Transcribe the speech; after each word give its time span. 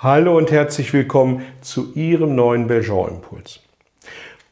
Hallo 0.00 0.38
und 0.38 0.52
herzlich 0.52 0.92
willkommen 0.92 1.44
zu 1.60 1.92
Ihrem 1.94 2.36
neuen 2.36 2.68
Belgian-Impuls. 2.68 3.58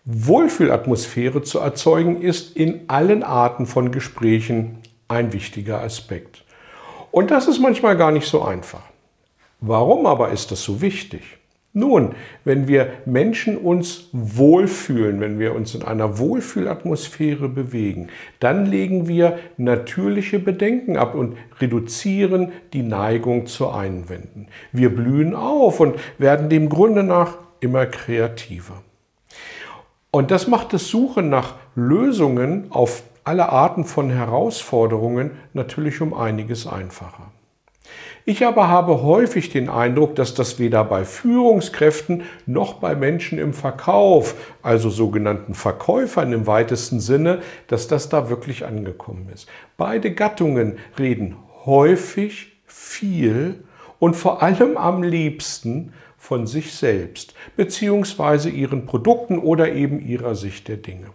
Wohlfühlatmosphäre 0.05 1.41
zu 1.43 1.61
erzeugen 1.61 2.21
ist 2.21 2.57
in 2.57 2.91
allen 2.91 3.23
Arten 3.23 3.67
von 3.67 3.93
Gesprächen 3.93 4.79
ein 5.07 5.33
wichtiger 5.33 5.83
Aspekt. 5.83 6.45
Und 7.13 7.31
das 7.31 7.47
ist 7.47 7.61
manchmal 7.61 7.97
gar 7.97 8.11
nicht 8.11 8.27
so 8.27 8.43
einfach. 8.43 8.83
Warum 9.61 10.07
aber 10.07 10.31
ist 10.31 10.51
das 10.51 10.65
so 10.65 10.81
wichtig? 10.81 11.23
Nun, 11.79 12.15
wenn 12.43 12.69
wir 12.69 12.89
Menschen 13.05 13.59
uns 13.59 14.09
wohlfühlen, 14.13 15.21
wenn 15.21 15.39
wir 15.39 15.55
uns 15.55 15.75
in 15.75 15.83
einer 15.83 16.19
Wohlfühlatmosphäre 16.19 17.51
bewegen, 17.51 18.09
dann 18.41 18.65
legen 18.65 19.09
wir 19.09 19.39
natürliche 19.59 20.39
Bedenken 20.39 20.97
ab 20.97 21.15
und 21.15 21.37
reduzieren 21.61 22.51
die 22.73 22.83
Neigung 22.83 23.45
zu 23.45 23.69
Einwänden. 23.69 24.49
Wir 24.73 24.89
blühen 24.89 25.35
auf 25.35 25.79
und 25.81 25.97
werden 26.17 26.49
dem 26.49 26.71
Grunde 26.71 27.03
nach 27.03 27.37
immer 27.61 27.85
kreativer. 27.85 28.83
Und 30.11 30.31
das 30.31 30.47
macht 30.47 30.73
das 30.73 30.89
Suchen 30.89 31.29
nach 31.29 31.57
Lösungen 31.75 32.69
auf 32.71 33.03
alle 33.23 33.51
Arten 33.51 33.85
von 33.85 34.09
Herausforderungen 34.09 35.33
natürlich 35.53 36.01
um 36.01 36.15
einiges 36.15 36.67
einfacher. 36.67 37.31
Ich 38.29 38.45
aber 38.45 38.67
habe 38.67 39.05
häufig 39.05 39.51
den 39.51 39.69
Eindruck, 39.69 40.17
dass 40.17 40.35
das 40.35 40.59
weder 40.59 40.83
bei 40.83 41.05
Führungskräften 41.05 42.25
noch 42.45 42.75
bei 42.75 42.97
Menschen 42.97 43.39
im 43.39 43.55
Verkauf, 43.55 44.35
also 44.63 44.91
sogenannten 44.91 45.55
Verkäufern 45.55 46.33
im 46.33 46.49
weitesten 46.49 46.99
Sinne, 46.99 47.41
dass 47.69 47.87
das 47.87 48.09
da 48.09 48.29
wirklich 48.29 48.65
angekommen 48.65 49.31
ist. 49.33 49.49
Beide 49.77 50.13
Gattungen 50.13 50.79
reden 50.99 51.37
häufig 51.67 52.61
viel 52.67 53.63
und 54.01 54.17
vor 54.17 54.43
allem 54.43 54.77
am 54.77 55.05
liebsten 55.05 55.93
von 56.19 56.49
sich 56.49 56.75
selbst, 56.75 57.33
beziehungsweise 57.57 58.51
ihren 58.51 58.87
Produkten 58.87 59.39
oder 59.39 59.73
eben 59.73 60.05
ihrer 60.05 60.35
Sicht 60.35 60.67
der 60.67 60.79
Dinge. 60.79 61.07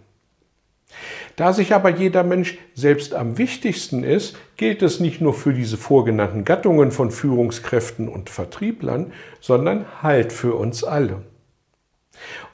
Da 1.35 1.53
sich 1.53 1.73
aber 1.73 1.89
jeder 1.89 2.23
Mensch 2.23 2.57
selbst 2.73 3.13
am 3.13 3.37
wichtigsten 3.37 4.03
ist, 4.03 4.37
gilt 4.57 4.81
es 4.81 4.99
nicht 4.99 5.21
nur 5.21 5.33
für 5.33 5.53
diese 5.53 5.77
vorgenannten 5.77 6.45
Gattungen 6.45 6.91
von 6.91 7.11
Führungskräften 7.11 8.07
und 8.07 8.29
Vertrieblern, 8.29 9.13
sondern 9.39 9.85
halt 10.01 10.33
für 10.33 10.55
uns 10.55 10.83
alle. 10.83 11.23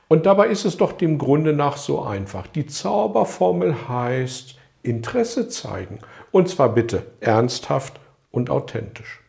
Und 0.07 0.25
dabei 0.25 0.47
ist 0.47 0.65
es 0.65 0.77
doch 0.77 0.93
dem 0.93 1.17
Grunde 1.17 1.53
nach 1.53 1.77
so 1.77 2.01
einfach. 2.01 2.47
Die 2.47 2.65
Zauberformel 2.65 3.89
heißt 3.89 4.57
Interesse 4.83 5.49
zeigen. 5.49 5.99
Und 6.31 6.47
zwar 6.47 6.69
bitte 6.69 7.05
ernsthaft 7.19 7.99
und 8.31 8.49
authentisch. 8.49 9.21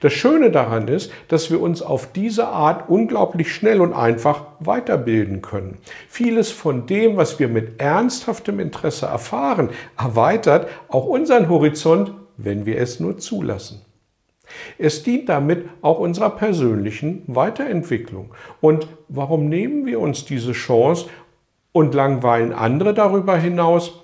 Das 0.00 0.12
Schöne 0.12 0.50
daran 0.50 0.88
ist, 0.88 1.10
dass 1.28 1.50
wir 1.50 1.60
uns 1.60 1.82
auf 1.82 2.12
diese 2.12 2.48
Art 2.48 2.88
unglaublich 2.88 3.52
schnell 3.52 3.80
und 3.80 3.92
einfach 3.92 4.44
weiterbilden 4.60 5.42
können. 5.42 5.78
Vieles 6.08 6.50
von 6.50 6.86
dem, 6.86 7.16
was 7.16 7.38
wir 7.38 7.48
mit 7.48 7.80
ernsthaftem 7.80 8.60
Interesse 8.60 9.06
erfahren, 9.06 9.70
erweitert 9.98 10.68
auch 10.88 11.06
unseren 11.06 11.48
Horizont, 11.48 12.12
wenn 12.36 12.66
wir 12.66 12.78
es 12.78 13.00
nur 13.00 13.18
zulassen. 13.18 13.82
Es 14.78 15.02
dient 15.02 15.28
damit 15.28 15.68
auch 15.82 15.98
unserer 15.98 16.30
persönlichen 16.30 17.22
Weiterentwicklung. 17.26 18.32
Und 18.60 18.86
warum 19.08 19.48
nehmen 19.48 19.86
wir 19.86 20.00
uns 20.00 20.24
diese 20.24 20.52
Chance 20.52 21.06
und 21.72 21.94
langweilen 21.94 22.52
andere 22.52 22.94
darüber 22.94 23.36
hinaus? 23.36 24.02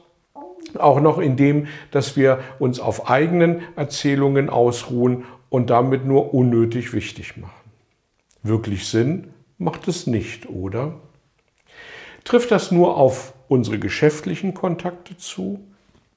Auch 0.79 1.01
noch 1.01 1.19
indem, 1.19 1.67
dass 1.91 2.17
wir 2.17 2.41
uns 2.59 2.81
auf 2.81 3.11
eigenen 3.11 3.61
Erzählungen 3.77 4.49
ausruhen 4.49 5.25
und 5.53 5.69
damit 5.69 6.07
nur 6.07 6.33
unnötig 6.33 6.95
wichtig 6.95 7.37
machen. 7.37 7.71
Wirklich 8.43 8.89
Sinn 8.89 9.35
macht 9.59 9.87
es 9.87 10.07
nicht, 10.07 10.49
oder? 10.49 10.95
Trifft 12.25 12.51
das 12.51 12.73
nur 12.73 12.97
auf 12.97 13.35
unsere 13.49 13.79
geschäftlichen 13.79 14.55
Kontakte 14.55 15.19
zu? 15.19 15.61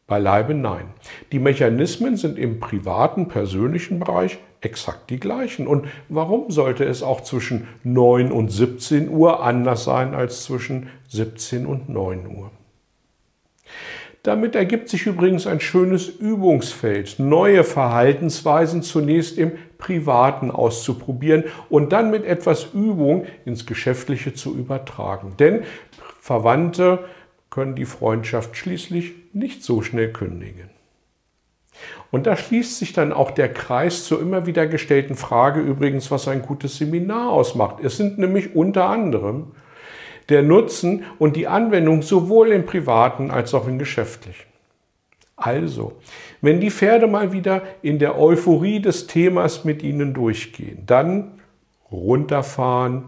Beileibe 0.07 0.53
nein. 0.53 0.85
Die 1.34 1.40
Mechanismen 1.40 2.16
sind 2.16 2.40
im 2.40 2.62
privaten, 2.62 3.28
persönlichen 3.28 4.00
Bereich 4.00 4.38
exakt 4.62 5.09
die 5.09 5.19
gleichen. 5.19 5.68
Und 5.68 5.90
warum 6.07 6.50
sollte 6.50 6.85
es 6.85 7.03
auch 7.03 7.19
zwischen 7.19 7.68
9 7.84 8.31
und 8.31 8.53
17 8.53 9.09
Uhr 9.09 9.44
anders 9.44 9.84
sein 9.84 10.16
als 10.16 10.45
zwischen 10.45 10.90
17 11.09 11.66
und 11.66 11.90
9 11.90 12.25
Uhr? 12.38 12.51
Damit 14.25 14.56
ergibt 14.56 14.90
sich 14.90 15.06
übrigens 15.06 15.46
ein 15.46 15.59
schönes 15.59 16.09
Übungsfeld, 16.09 17.19
neue 17.19 17.63
Verhaltensweisen 17.63 18.81
zunächst 18.81 19.38
im 19.38 19.52
Privaten 19.78 20.50
auszuprobieren 20.50 21.44
und 21.69 21.94
dann 21.94 22.09
mit 22.09 22.25
etwas 22.25 22.69
Übung 22.74 23.28
ins 23.46 23.68
Geschäftliche 23.68 24.34
zu 24.34 24.56
übertragen. 24.56 25.36
Denn 25.38 25.62
Verwandte 26.19 27.06
können 27.52 27.75
die 27.75 27.86
Freundschaft 27.86 28.58
schließlich 28.58 29.13
nicht 29.34 29.63
so 29.63 29.84
schnell 29.84 30.12
kündigen. 30.12 30.72
Und 32.09 32.25
da 32.25 32.36
schließt 32.36 32.80
sich 32.80 32.94
dann 32.94 33.13
auch 33.13 33.30
der 33.30 33.53
Kreis 33.53 34.06
zur 34.06 34.19
immer 34.19 34.47
wieder 34.47 34.66
gestellten 34.66 35.13
Frage 35.13 35.59
übrigens, 35.59 36.09
was 36.09 36.28
ein 36.28 36.42
gutes 36.42 36.78
Seminar 36.78 37.30
ausmacht. 37.30 37.75
Es 37.84 37.97
sind 37.97 38.18
nämlich 38.18 38.56
unter 38.56 38.90
anderem 38.90 39.52
der 40.30 40.41
Nutzen 40.41 41.06
und 41.19 41.36
die 41.36 41.47
Anwendung 41.47 42.02
sowohl 42.02 42.52
im 42.52 42.66
privaten 42.66 43.31
als 43.31 43.53
auch 43.53 43.68
im 43.68 43.80
geschäftlichen. 43.80 44.47
Also, 45.36 45.94
wenn 46.41 46.62
die 46.62 46.72
Pferde 46.72 47.08
mal 47.08 47.34
wieder 47.34 47.63
in 47.81 48.00
der 48.00 48.18
Euphorie 48.18 48.80
des 48.80 49.08
Themas 49.08 49.66
mit 49.66 49.84
Ihnen 49.84 50.13
durchgehen, 50.13 50.84
dann 50.86 51.41
runterfahren, 51.91 53.06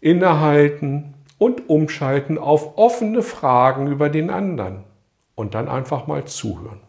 innehalten 0.00 1.14
und 1.38 1.68
umschalten 1.68 2.38
auf 2.38 2.76
offene 2.76 3.22
Fragen 3.22 3.86
über 3.86 4.08
den 4.08 4.30
anderen 4.30 4.84
und 5.34 5.54
dann 5.54 5.68
einfach 5.68 6.06
mal 6.06 6.24
zuhören. 6.24 6.80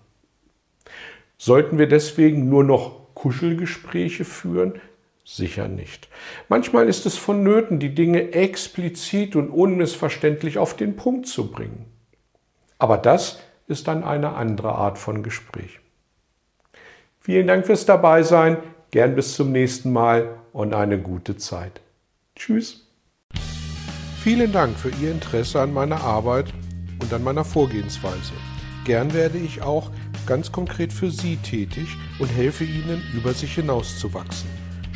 Sollten 1.37 1.77
wir 1.77 1.87
deswegen 1.87 2.49
nur 2.49 2.63
noch 2.63 3.13
Kuschelgespräche 3.13 4.25
führen, 4.25 4.79
Sicher 5.25 5.69
nicht. 5.69 6.09
Manchmal 6.49 6.89
ist 6.89 7.05
es 7.05 7.17
vonnöten, 7.17 7.79
die 7.79 7.95
Dinge 7.95 8.33
explizit 8.33 9.35
und 9.35 9.49
unmissverständlich 9.49 10.57
auf 10.57 10.75
den 10.75 10.97
Punkt 10.97 11.27
zu 11.27 11.49
bringen. 11.49 11.85
Aber 12.77 12.97
das 12.97 13.39
ist 13.67 13.87
dann 13.87 14.03
eine 14.03 14.33
andere 14.33 14.73
Art 14.73 14.97
von 14.97 15.23
Gespräch. 15.23 15.79
Vielen 17.19 17.47
Dank 17.47 17.65
fürs 17.65 17.85
Dabeisein, 17.85 18.57
gern 18.91 19.15
bis 19.15 19.35
zum 19.35 19.53
nächsten 19.53 19.93
Mal 19.93 20.35
und 20.51 20.73
eine 20.73 20.99
gute 20.99 21.37
Zeit. 21.37 21.79
Tschüss. 22.35 22.85
Vielen 24.21 24.51
Dank 24.51 24.77
für 24.77 24.89
Ihr 25.01 25.11
Interesse 25.11 25.61
an 25.61 25.73
meiner 25.73 26.01
Arbeit 26.01 26.53
und 27.01 27.13
an 27.13 27.23
meiner 27.23 27.45
Vorgehensweise. 27.45 28.33
Gern 28.83 29.13
werde 29.13 29.37
ich 29.37 29.61
auch 29.61 29.89
ganz 30.25 30.51
konkret 30.51 30.91
für 30.91 31.09
Sie 31.09 31.37
tätig 31.37 31.95
und 32.19 32.27
helfe 32.27 32.65
Ihnen, 32.65 33.01
über 33.15 33.33
sich 33.33 33.55
hinauszuwachsen 33.55 34.62